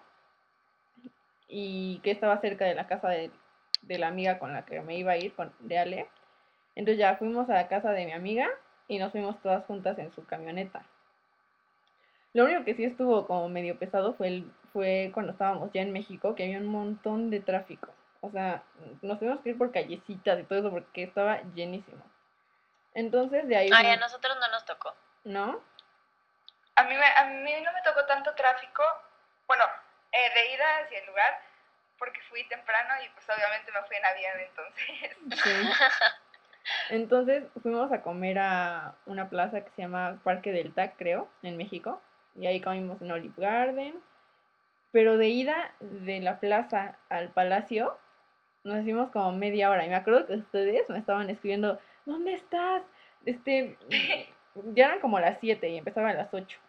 [1.47, 3.31] y que estaba cerca de la casa de,
[3.81, 6.07] de la amiga con la que me iba a ir, con, de Ale.
[6.75, 8.47] Entonces ya fuimos a la casa de mi amiga
[8.87, 10.85] y nos fuimos todas juntas en su camioneta.
[12.33, 15.93] Lo único que sí estuvo como medio pesado fue, el, fue cuando estábamos ya en
[15.93, 17.93] México, que había un montón de tráfico.
[18.21, 18.63] O sea,
[19.01, 22.03] nos tuvimos que ir por callecitas y todo eso porque estaba llenísimo.
[22.95, 23.69] Entonces de ahí...
[23.71, 24.95] Ay, a fuimos- nosotros no nos tocó.
[25.23, 25.61] ¿No?
[26.75, 28.83] A mí, me, a mí no me tocó tanto tráfico,
[29.47, 29.63] bueno,
[30.11, 31.39] eh, de ida hacia el lugar,
[31.97, 35.43] porque fui temprano y pues obviamente me fui en avión, entonces.
[35.43, 35.69] Sí.
[36.89, 41.57] Entonces fuimos a comer a una plaza que se llama Parque del TAC, creo, en
[41.57, 42.01] México.
[42.35, 44.01] Y ahí comimos en Olive Garden.
[44.91, 47.97] Pero de ida de la plaza al palacio,
[48.63, 49.85] nos hicimos como media hora.
[49.85, 52.83] Y me acuerdo que ustedes me estaban escribiendo, ¿dónde estás?
[53.25, 53.77] Este,
[54.73, 56.59] ya eran como las 7 y empezaba a las 8.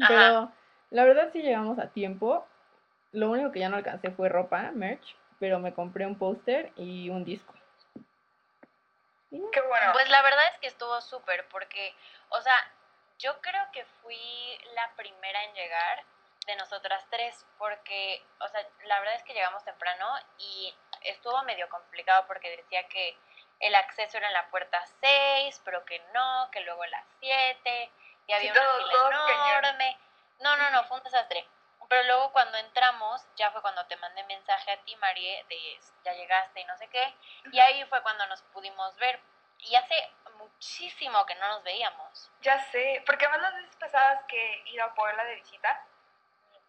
[0.00, 0.08] Ajá.
[0.08, 0.52] Pero
[0.90, 2.46] la verdad sí llegamos a tiempo.
[3.12, 7.08] Lo único que ya no alcancé fue ropa, merch, pero me compré un póster y
[7.08, 7.54] un disco.
[9.30, 9.92] Qué bueno.
[9.92, 11.94] Pues la verdad es que estuvo súper porque,
[12.30, 12.54] o sea,
[13.18, 14.18] yo creo que fui
[14.74, 16.04] la primera en llegar
[16.46, 20.06] de nosotras tres porque, o sea, la verdad es que llegamos temprano
[20.38, 23.16] y estuvo medio complicado porque decía que
[23.60, 27.90] el acceso era en la puerta 6, pero que no, que luego en la 7
[28.26, 29.98] y había Sí, una todo- fila todo enorme.
[30.40, 31.48] No, no, no, fue un desastre.
[31.88, 36.12] Pero luego cuando entramos, ya fue cuando te mandé mensaje a ti, Marie, de ya
[36.14, 37.14] llegaste y no sé qué.
[37.52, 39.20] Y ahí fue cuando nos pudimos ver.
[39.58, 42.30] Y hace muchísimo que no nos veíamos.
[42.40, 45.84] Ya sé, porque además las veces pasadas que ido a Puebla de visita,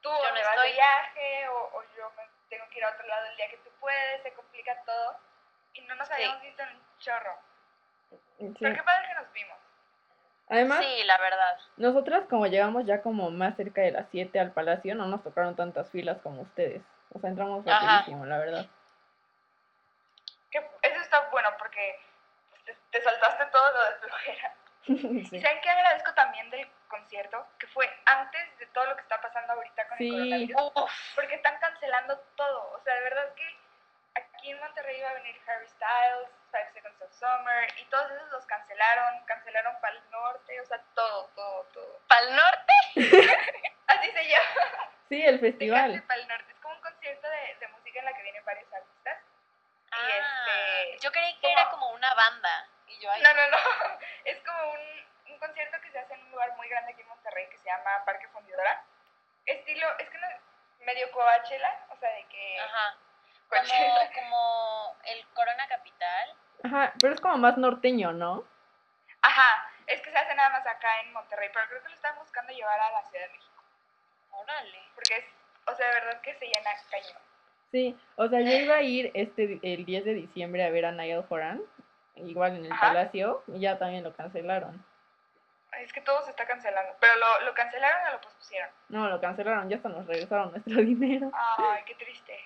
[0.02, 0.68] tú Yo o no vas estoy.
[0.70, 3.58] de viaje o, o yo me tengo que ir a otro lado el día que
[3.58, 5.20] tú puedes, se complica todo
[5.78, 6.14] y no nos Sí.
[6.16, 7.38] habíamos visto en un chorro.
[8.40, 8.54] Sí.
[8.60, 9.58] Pero qué padre que nos vimos.
[10.50, 11.60] Además, Sí, la verdad.
[11.78, 15.56] nosotras como llegamos ya como más cerca de las 7 al palacio, no nos tocaron
[15.56, 16.82] tantas filas como ustedes.
[17.14, 17.86] O sea, entramos Ajá.
[18.00, 18.66] rapidísimo, la verdad.
[20.52, 22.00] Que eso está bueno porque
[22.66, 24.54] te, te saltaste todo lo de flojera.
[24.88, 25.42] ¿Y sí.
[25.42, 27.46] saben qué agradezco también del concierto?
[27.60, 30.08] Que fue antes de todo lo que está pasando ahorita con Sí.
[30.08, 30.14] el
[30.54, 30.72] coronavirus.
[30.76, 32.72] Uf, Porque están cancelando todo.
[32.72, 33.44] O sea, de verdad que
[34.48, 38.30] aquí en Monterrey iba a venir Harry Styles, Five Seconds of Summer, y todos esos
[38.30, 39.26] los cancelaron.
[39.26, 42.00] Cancelaron para el norte, o sea, todo, todo, todo.
[42.08, 42.74] ¿Pal norte?
[43.88, 44.92] Así se llama.
[45.10, 46.02] Sí, el festival.
[46.04, 46.52] para el norte.
[46.54, 49.18] Es como un concierto de, de música en la que vienen varios artistas.
[49.92, 51.60] Ah, este, yo creí que ¿cómo?
[51.60, 52.70] era como una banda.
[52.88, 53.58] Y yo, ay, No, no, no.
[54.24, 57.08] Es como un, un concierto que se hace en un lugar muy grande aquí en
[57.10, 58.86] Monterrey que se llama Parque Fundidora.
[59.46, 60.28] Estilo, es que no,
[60.86, 62.60] medio Coachella, o sea, de que.
[62.60, 62.98] ajá.
[63.50, 64.12] Coachella.
[64.14, 66.36] Como, como el Corona Capital.
[66.64, 68.44] Ajá, pero es como más norteño, ¿no?
[69.22, 72.18] Ajá, es que se hace nada más acá en Monterrey, pero creo que lo están
[72.20, 73.64] buscando llevar a la Ciudad de México.
[74.32, 74.80] Órale.
[74.96, 75.26] Porque es,
[75.66, 77.22] o sea, de verdad que se llena cañón.
[77.72, 80.92] Sí, o sea, yo iba a ir este el 10 de diciembre a ver a
[80.92, 81.62] Niall Horan,
[82.16, 82.88] igual en el Ajá.
[82.88, 84.86] Palacio, y ya también lo cancelaron.
[85.80, 86.96] Es que todo se está cancelando.
[87.00, 88.70] Pero lo, lo cancelaron o lo pospusieron.
[88.90, 91.30] No, lo cancelaron, ya hasta nos regresaron nuestro dinero.
[91.34, 92.40] Ay, qué triste.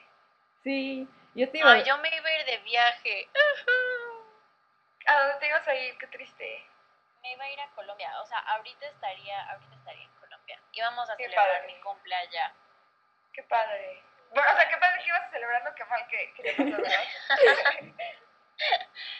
[0.64, 3.30] Sí, yo te iba Ay, yo me iba a ir de viaje.
[5.08, 5.98] ¿A dónde te ibas a ir?
[5.98, 6.66] Qué triste.
[7.22, 8.20] Me iba a ir a Colombia.
[8.22, 10.60] O sea, ahorita estaría, ahorita estaría en Colombia.
[10.74, 11.68] Íbamos a Qué celebrar padre.
[11.74, 12.52] mi cumpleaños.
[13.34, 14.04] Qué padre.
[14.32, 16.84] Bueno, o sea, qué padre que ibas a celebrarlo, qué mal que, que te pasó.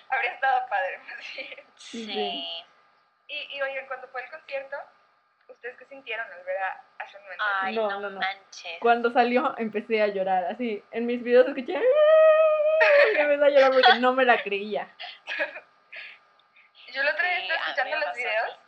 [0.10, 1.66] Habría estado padre, más bien.
[1.76, 2.06] Sí.
[2.06, 2.66] Sí.
[3.28, 4.78] Y, y oigan, cuando fue el concierto,
[5.52, 7.48] ¿ustedes qué sintieron al ver a, a Shawn Mendes?
[7.62, 8.20] Ay, No, no, no, no.
[8.20, 8.80] manches.
[8.80, 14.00] Cuando salió empecé a llorar, así, en mis videos escuché, y empecé a llorar porque
[14.00, 14.88] no me la creía.
[16.94, 18.60] Yo el otro día estaba escuchando los videos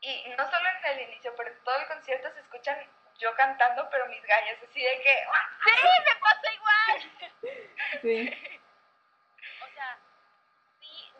[0.00, 2.78] y no solo en el inicio, pero en todo el concierto se escuchan
[3.18, 5.24] yo cantando, pero mis gallas, así de que...
[5.32, 5.48] ¡ah!
[5.64, 5.72] Sí,
[6.04, 7.30] me pasa igual.
[8.02, 8.58] Sí,
[9.62, 9.98] O sea,
[10.80, 11.12] sí,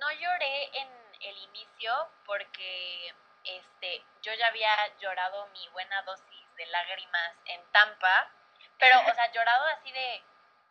[0.00, 0.88] no lloré en
[1.20, 1.92] el inicio
[2.24, 3.12] porque
[3.46, 8.30] este, yo ya había llorado mi buena dosis de lágrimas en Tampa,
[8.78, 10.22] pero, o sea, llorado así de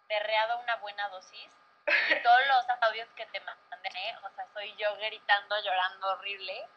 [0.08, 1.52] berreado una buena dosis.
[1.88, 6.68] Y todos los audios que te mandé, o sea, soy yo gritando, llorando horrible.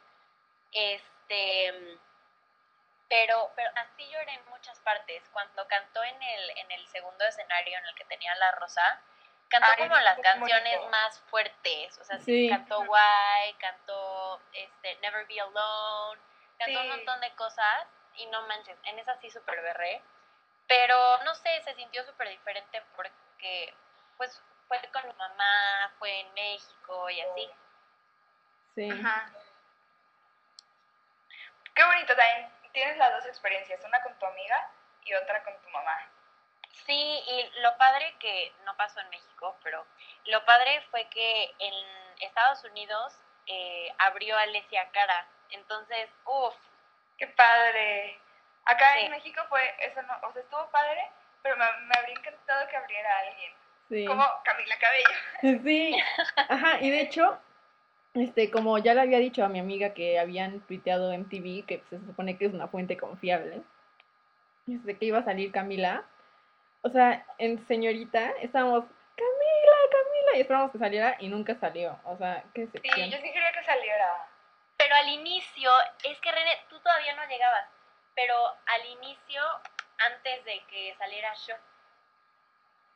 [0.72, 1.98] Este,
[3.08, 5.22] pero, pero así lloré en muchas partes.
[5.32, 9.02] Cuando cantó en el, en el segundo escenario en el que tenía la rosa,
[9.48, 10.90] cantó Ay, como las canciones bonito.
[10.90, 11.98] más fuertes.
[11.98, 12.48] O sea, Sí.
[12.48, 16.20] cantó Why, cantó este, Never Be Alone,
[16.58, 17.86] cantó un montón de cosas.
[18.14, 20.02] Y no manches, en esa sí súper berré.
[20.66, 23.72] Pero no sé, se sintió súper diferente porque
[24.16, 27.50] pues fue con mi mamá, fue en México y así.
[28.74, 28.90] sí.
[28.90, 29.30] Ajá.
[31.74, 32.52] Qué bonito también.
[32.72, 34.70] Tienes las dos experiencias, una con tu amiga
[35.04, 36.10] y otra con tu mamá.
[36.86, 36.92] Sí,
[37.26, 39.84] y lo padre que no pasó en México, pero
[40.26, 41.74] lo padre fue que en
[42.20, 43.14] Estados Unidos
[43.46, 45.26] eh, abrió Alessia Cara.
[45.50, 46.54] Entonces, uff,
[47.18, 48.16] Qué padre.
[48.64, 49.06] Acá Sí.
[49.06, 51.10] en México fue, eso no, o sea, estuvo padre,
[51.42, 53.52] pero me, me habría encantado que abriera a alguien.
[53.88, 54.04] Sí.
[54.06, 55.62] Como Camila Cabello.
[55.64, 55.96] Sí,
[56.48, 57.40] ajá, y de hecho,
[58.14, 61.98] este, como ya le había dicho a mi amiga que habían tuiteado MTV, que se
[62.06, 63.62] supone que es una fuente confiable,
[64.68, 66.04] este, que iba a salir Camila,
[66.88, 68.84] o sea, en señorita estábamos,
[69.16, 73.10] Camila, Camila, y esperamos que saliera y nunca salió, o sea, qué Sí, excepción.
[73.10, 74.28] yo sí quería que saliera.
[74.76, 75.70] pero al inicio,
[76.04, 77.68] es que René, tú todavía no llegabas,
[78.14, 78.34] pero
[78.66, 79.42] al inicio,
[79.98, 81.56] antes de que saliera show,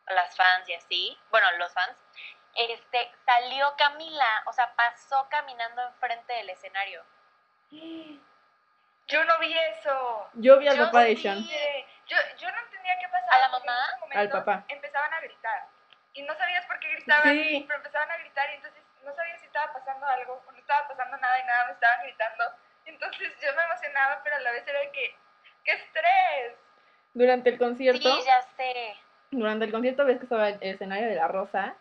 [0.08, 1.96] las fans y así, bueno, los fans,
[2.54, 7.02] este, salió Camila, o sea, pasó caminando enfrente del escenario.
[9.08, 10.28] Yo no vi eso.
[10.34, 11.16] Yo vi al Yo papá de.
[11.16, 11.38] Sean.
[11.38, 13.36] Eh, Yo, yo no entendía qué pasaba.
[13.36, 13.76] ¿A la en mamá?
[14.14, 14.64] Al papá.
[14.68, 15.66] Empezaban a gritar.
[16.14, 17.64] Y no sabías por qué gritaban, Sí.
[17.66, 20.86] pero empezaban a gritar y entonces no sabía si estaba pasando algo o no estaba
[20.88, 22.44] pasando nada y nada, me estaban gritando.
[22.84, 25.16] Entonces yo me emocionaba, pero a la vez era de que,
[25.64, 26.54] ¡qué estrés!
[27.14, 28.96] Durante el concierto, Sí, ya sé.
[29.30, 31.76] durante el concierto ves que estaba el escenario de la rosa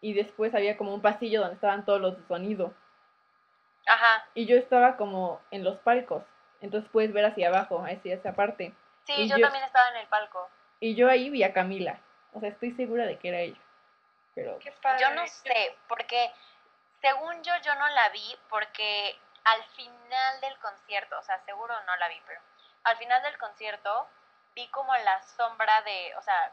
[0.00, 2.72] y después había como un pasillo donde estaban todos los de sonido.
[3.86, 4.24] Ajá.
[4.34, 6.24] Y yo estaba como en los palcos.
[6.64, 8.72] Entonces puedes ver hacia abajo, hacia esa parte.
[9.04, 10.48] Sí, Y yo, yo- también estaba en el palco.
[10.80, 11.98] Y yo ahí vi a Camila.
[12.32, 13.60] O sea, estoy segura de que era ella.
[14.34, 15.00] Pero ¡Qué padre!
[15.02, 16.32] Yo no sé, porque
[17.02, 21.96] según yo, yo no la vi porque al final del concierto, o sea, seguro no
[21.96, 22.40] la vi, pero
[22.84, 24.08] al final del concierto
[24.54, 26.50] vi como la sombra de, o sea,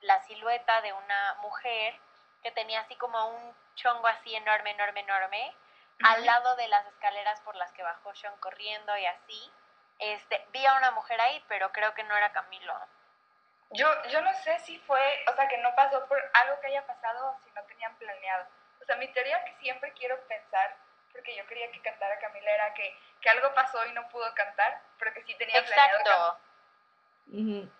[0.00, 1.94] la silueta de una mujer
[2.42, 5.54] que tenía así como un chongo así enorme, enorme, enorme,
[6.02, 9.52] al lado de las escaleras por las que bajó Sean corriendo y así.
[9.98, 12.74] Este, vi a una mujer ahí, pero creo que no era Camilo.
[13.70, 16.86] Yo, yo no sé si fue, o sea, que no pasó por algo que haya
[16.86, 18.46] pasado o si no tenían planeado.
[18.80, 20.76] O sea, mi teoría que siempre quiero pensar,
[21.12, 24.80] porque yo quería que cantara Camila, era que, que algo pasó y no pudo cantar,
[24.98, 27.70] pero que sí tenía planeado Exacto.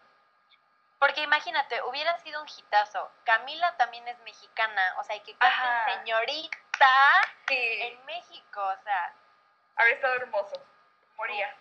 [0.99, 3.13] Porque imagínate, hubiera sido un hitazo.
[3.25, 5.95] Camila también es mexicana, o sea, y que cante Ajá.
[5.95, 6.57] señorita
[7.49, 9.15] Sí, en México, o sea,
[9.77, 10.61] habría estado hermoso.
[11.17, 11.55] Moría.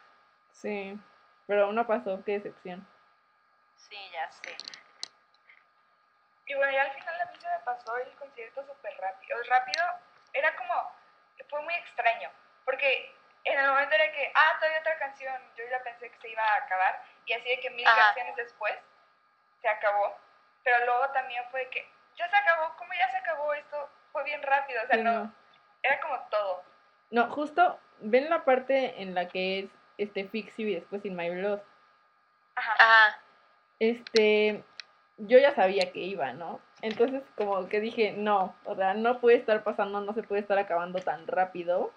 [0.52, 1.00] sí.
[1.48, 2.88] Pero no pasó, qué decepción.
[3.76, 4.58] sí, ya sé.
[6.48, 9.38] Y bueno, ya al final a mí se me pasó el concierto súper rápido.
[9.44, 9.84] Rápido,
[10.34, 10.92] era como,
[11.50, 12.32] fue muy extraño,
[12.66, 16.30] porque en el momento era que, ah, todavía otra canción, yo ya pensé que se
[16.30, 18.06] iba a acabar, y así de que mil Ajá.
[18.06, 18.76] canciones después
[19.62, 20.18] se acabó,
[20.64, 23.90] pero luego también fue que, ya se acabó, ¿cómo ya se acabó esto?
[24.16, 25.34] Fue bien rápido, o sea, Sí, no, no.
[25.84, 26.64] era como todo.
[27.12, 31.18] No, justo, ven la parte en la que es este Fix You y después In
[31.18, 31.60] My Blood.
[32.56, 32.74] Ajá.
[32.80, 33.20] Ajá.
[33.80, 34.64] Este,
[35.18, 36.62] yo ya sabía que iba, ¿no?
[36.82, 40.58] Entonces como que dije, no, o sea, no puede estar pasando, no se puede estar
[40.58, 41.92] acabando tan rápido.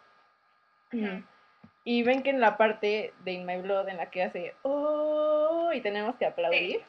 [1.85, 5.71] Y ven que en la parte de In My Blood en la que hace, oh,
[5.73, 6.83] y tenemos que aplaudir.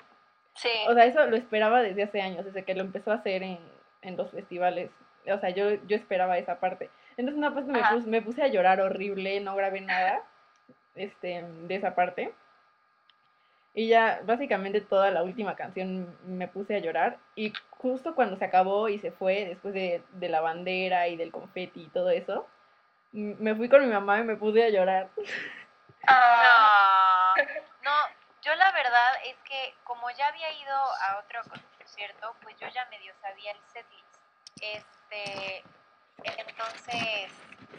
[0.56, 0.72] Sí.
[0.88, 3.60] O sea, eso lo esperaba desde hace años, desde que lo empezó a hacer en,
[4.02, 4.90] en los festivales.
[5.28, 6.90] O sea, yo, yo esperaba esa parte.
[7.18, 10.24] Entonces una parte me puse, me puse a llorar horrible, no grabé nada
[10.96, 12.34] este, de esa parte.
[13.74, 17.18] Y ya básicamente toda la última canción me puse a llorar.
[17.36, 21.32] Y justo cuando se acabó y se fue, después de, de la bandera y del
[21.32, 22.48] confeti y todo eso,
[23.12, 25.10] me fui con mi mamá y me puse a llorar.
[26.08, 27.98] Ah, No, no,
[28.42, 31.42] yo la verdad es que como ya había ido a otro
[31.80, 34.09] concierto, pues yo ya medio sabía el setlist.
[34.62, 35.64] Este,
[36.24, 37.32] entonces,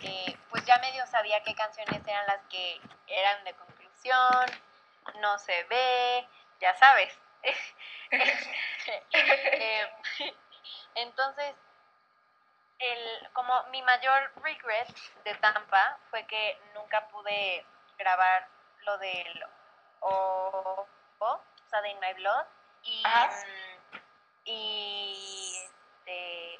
[0.02, 4.46] eh, pues ya medio sabía qué canciones eran las que eran de conclusión,
[5.20, 6.28] no se ve,
[6.60, 7.18] ya sabes.
[9.12, 9.88] Eh,
[10.94, 11.54] entonces,
[12.78, 14.88] el, como mi mayor regret
[15.24, 17.64] de Tampa fue que nunca pude
[17.98, 18.48] grabar
[18.80, 19.44] lo del
[20.00, 20.86] o,
[21.18, 22.46] o, o sea, de In My Blood.
[22.82, 23.28] Y, Ajá.
[23.28, 23.96] mm,
[24.44, 25.39] y,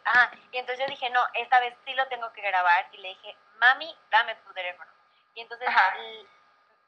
[0.04, 2.88] ah, y entonces yo dije, no, esta vez sí lo tengo que grabar.
[2.92, 4.90] Y le dije, mami, dame tu teléfono.
[5.34, 5.68] Y entonces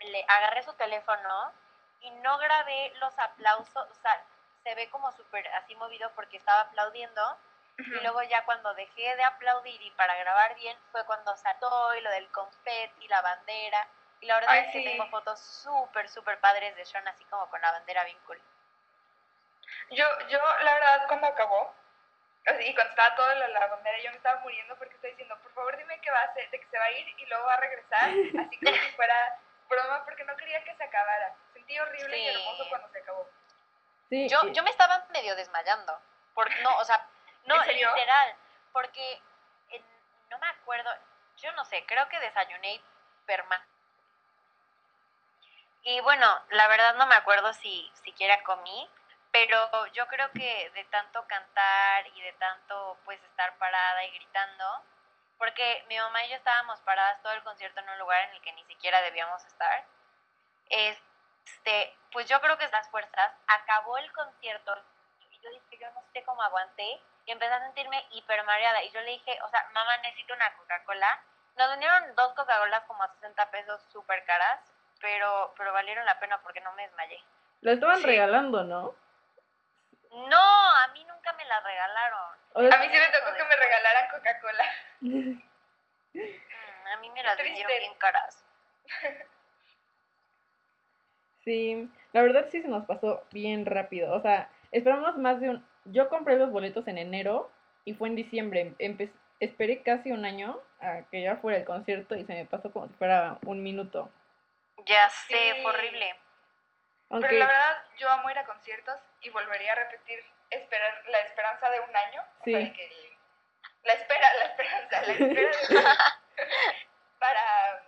[0.00, 1.52] le agarré su teléfono
[2.00, 4.24] y no grabé los aplausos, o sea,
[4.64, 7.38] se ve como súper así movido porque estaba aplaudiendo.
[7.78, 12.00] Y luego ya cuando dejé de aplaudir y para grabar bien fue cuando saltó y
[12.02, 13.88] lo del confeti, la bandera.
[14.20, 14.84] Y la verdad Ay, es que sí.
[14.84, 18.40] tengo fotos súper, súper padres de Sean así como con la bandera bien cool.
[19.90, 21.74] Yo, yo, la verdad, cuando acabó,
[22.66, 25.52] y cuando estaba todo la, la bandera, yo me estaba muriendo porque estoy diciendo, por
[25.52, 27.54] favor dime que va a hacer, de que se va a ir y luego va
[27.54, 31.34] a regresar, así como si fuera broma, porque no quería que se acabara.
[31.52, 32.28] Sentí horrible y Sí.
[32.36, 33.28] hermoso cuando se acabó.
[34.10, 35.98] Sí, Yo, y- yo me estaba medio desmayando.
[36.34, 37.06] Por, no, o sea,
[37.44, 38.36] no, literal.
[38.72, 39.22] Porque
[39.70, 39.84] en-
[40.28, 40.90] no me acuerdo,
[41.38, 42.82] yo no sé, creo que desayuné
[43.24, 43.64] perma.
[45.84, 48.88] Y bueno, la verdad no me acuerdo si siquiera comí,
[49.32, 54.64] pero yo creo que de tanto cantar y de tanto pues estar parada y gritando,
[55.38, 58.42] porque mi mamá y yo estábamos paradas todo el concierto en un lugar en el
[58.42, 59.84] que ni siquiera debíamos estar,
[60.68, 64.74] este, pues yo creo que las fuerzas, acabó el concierto
[65.30, 68.90] y yo dije, yo no sé cómo aguanté y empecé a sentirme hiper mareada y
[68.90, 71.22] yo le dije, o sea, mamá necesito una Coca-Cola.
[71.56, 74.60] Nos vendieron dos Coca-Colas como a 60 pesos súper caras,
[75.00, 77.22] pero, pero valieron la pena porque no me desmayé.
[77.60, 78.06] lo estaban Sí.
[78.06, 78.94] regalando, ¿no?
[80.12, 82.20] No, a mí nunca me la regalaron.
[82.54, 84.64] O sea, A mí sí me tocó que me regalaran Coca-Cola.
[85.00, 85.40] Mm,
[86.92, 88.44] a mí me las vendieron bien caras.
[91.44, 94.12] Sí, la verdad sí se nos pasó bien rápido.
[94.14, 95.66] O sea, esperamos más de un...
[95.86, 97.50] Yo compré los boletos en enero
[97.84, 98.74] y fue en diciembre.
[98.78, 102.70] Empe- Esperé casi un año a que ya fuera el concierto y se me pasó
[102.72, 104.08] como si fuera un minuto.
[104.86, 105.62] Ya sé, Sí.
[105.62, 106.14] fue horrible.
[107.20, 111.68] Pero la verdad, yo amo ir a conciertos y volvería a repetir esperar la esperanza
[111.70, 112.22] de un año.
[112.40, 112.52] o Sí.
[112.54, 113.16] sea, que el-
[113.84, 115.96] la espera, la esperanza, la espera de un año
[117.18, 117.82] para,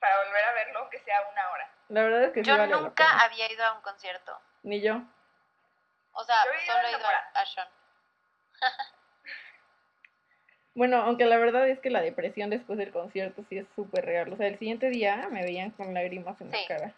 [0.00, 1.70] para volver a verlo, aunque sea una hora.
[1.88, 4.40] la verdad es que sí Yo vale la nunca había ido a un concierto.
[4.62, 5.00] Ni yo.
[6.12, 7.68] O sea, Yo he ido solo a he ido a, a Sean.
[10.74, 14.32] Bueno, aunque la verdad es que la depresión después del concierto sí es súper real.
[14.32, 16.60] O sea, el siguiente día me veían con lágrimas en Sí.
[16.60, 16.92] la cara.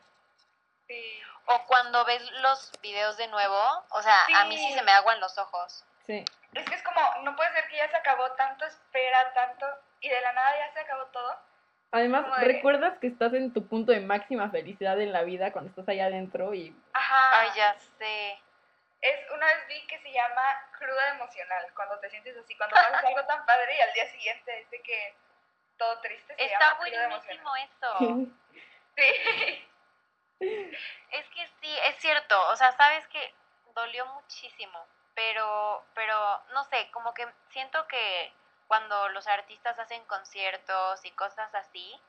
[0.86, 1.22] Sí.
[1.46, 5.18] O cuando ves los videos de nuevo, o sea, a mí sí se me aguan
[5.20, 5.84] los ojos.
[6.06, 6.24] Sí.
[6.54, 9.66] Es que es como, no puede ser que ya se acabó tanto, espera tanto,
[10.00, 11.36] y de la nada ya se acabó todo.
[11.92, 15.52] Además, Como de- recuerdas que estás en tu punto de máxima felicidad en la vida
[15.52, 17.40] cuando estás allá adentro y Ajá.
[17.40, 18.38] Ay, ya sé.
[19.00, 20.42] Es, una vez vi que se llama
[20.78, 24.60] cruda emocional, cuando te sientes así, cuando pasas algo tan padre y al día siguiente
[24.60, 25.14] es de que
[25.78, 27.42] todo triste se Está llama cruda emocional.
[27.42, 28.30] buenísimo eso.
[28.96, 29.69] Sí.
[30.40, 33.34] Es que sí, es cierto, o sea, sabes que
[33.74, 38.32] dolió muchísimo, pero, pero, no sé, como que siento que
[38.66, 42.00] cuando los artistas hacen conciertos y cosas así,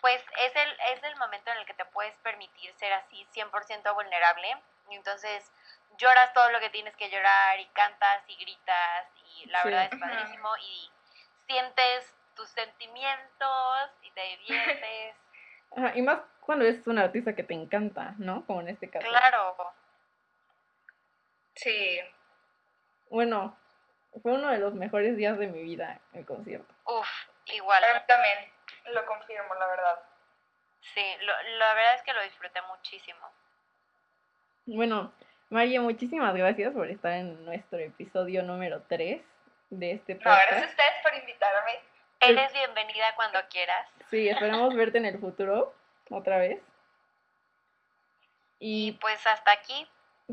[0.00, 3.94] pues es el, es el momento en el que te puedes permitir ser así 100%
[3.94, 4.56] vulnerable,
[4.90, 5.50] y entonces
[5.98, 9.68] lloras todo lo que tienes que llorar y cantas y gritas y la Sí.
[9.68, 10.90] verdad es padrísimo y
[11.46, 15.16] sientes tus sentimientos y te diviertes.
[15.76, 18.46] Ajá, y más cuando es un artista que te encanta, ¿no?
[18.46, 19.06] Como en este caso.
[19.06, 19.54] Claro.
[21.56, 22.00] Sí.
[23.10, 23.54] Bueno,
[24.22, 26.72] fue uno de los mejores días de mi vida el concierto.
[26.86, 27.06] Uf,
[27.52, 27.82] igual.
[27.82, 28.38] Para mí también,
[28.94, 29.98] lo confirmo, la verdad.
[30.94, 33.30] Sí, lo- la verdad es que lo disfruté muchísimo.
[34.64, 35.12] Bueno,
[35.50, 39.20] María, muchísimas gracias por estar en nuestro episodio número 3
[39.68, 40.70] de este No, gracias a podcast.
[40.70, 41.72] ustedes por invitarme.
[42.20, 43.86] Eres bienvenida cuando quieras.
[44.08, 45.74] Sí, esperamos verte en el futuro
[46.10, 46.60] otra vez.
[48.58, 49.86] Y Y pues hasta aquí.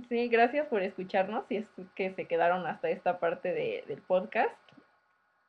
[0.10, 4.54] sí, gracias por escucharnos si es que se quedaron hasta esta parte de- del podcast.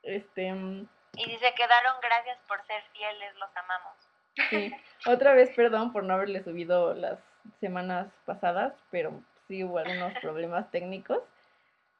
[0.03, 0.87] Este, mm,
[1.17, 3.97] Y si se quedaron, gracias por ser fieles, los amamos.
[4.51, 4.71] sí,
[5.07, 7.19] otra vez perdón por no haberle subido las
[7.61, 11.23] semanas pasadas, pero sí hubo algunos problemas técnicos.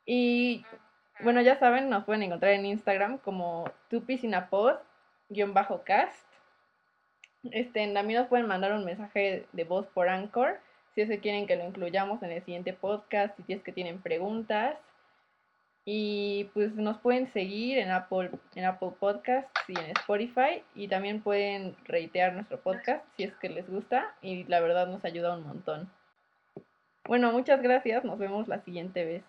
[0.05, 0.65] Y
[1.21, 6.26] Bueno, ya saben, nos pueden encontrar en Instagram como tupicinapod-cast.
[7.53, 10.61] Este, también nos pueden mandar un mensaje de voz por Anchor
[10.97, 14.01] si es que quieren que lo incluyamos en el siguiente podcast, si es que tienen
[14.01, 14.77] preguntas.
[15.85, 20.65] Y pues nos pueden seguir en Apple, en Apple Podcasts y en Spotify.
[20.75, 24.15] Y también pueden reitear nuestro podcast si es que les gusta.
[24.23, 25.93] Y la verdad nos ayuda un montón.
[27.05, 28.03] Bueno, muchas gracias.
[28.03, 29.23] Nos vemos la siguiente vez.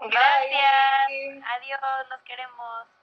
[0.00, 1.08] Gracias.
[1.08, 1.42] Bye.
[1.44, 2.97] Adiós, los queremos.